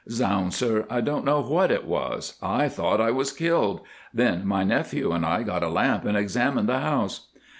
[0.09, 2.35] "Zounds, sir, I don't know what it was.
[2.41, 3.81] I thought I was killed.
[4.11, 7.27] Then my nephew and I got a lamp and examined the house.